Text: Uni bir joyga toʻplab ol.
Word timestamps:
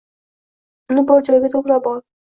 Uni 0.95 1.05
bir 1.13 1.23
joyga 1.31 1.55
toʻplab 1.59 1.97
ol. 1.97 2.07